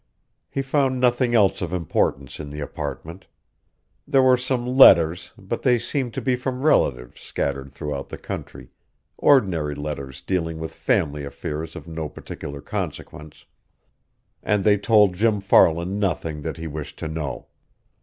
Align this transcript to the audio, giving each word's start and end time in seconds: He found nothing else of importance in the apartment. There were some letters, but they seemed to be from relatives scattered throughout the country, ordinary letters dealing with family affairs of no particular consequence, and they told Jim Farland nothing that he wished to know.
He 0.49 0.63
found 0.63 0.99
nothing 0.99 1.35
else 1.35 1.61
of 1.61 1.71
importance 1.73 2.39
in 2.39 2.49
the 2.49 2.59
apartment. 2.59 3.27
There 4.07 4.23
were 4.23 4.35
some 4.35 4.65
letters, 4.65 5.31
but 5.37 5.61
they 5.61 5.77
seemed 5.77 6.15
to 6.15 6.21
be 6.21 6.35
from 6.35 6.63
relatives 6.63 7.21
scattered 7.21 7.71
throughout 7.71 8.09
the 8.09 8.17
country, 8.17 8.71
ordinary 9.19 9.75
letters 9.75 10.21
dealing 10.23 10.57
with 10.57 10.73
family 10.73 11.23
affairs 11.23 11.75
of 11.75 11.87
no 11.87 12.09
particular 12.09 12.61
consequence, 12.61 13.45
and 14.41 14.63
they 14.63 14.79
told 14.79 15.13
Jim 15.13 15.39
Farland 15.39 15.99
nothing 15.99 16.41
that 16.41 16.57
he 16.57 16.65
wished 16.65 16.97
to 16.97 17.07
know. 17.07 17.45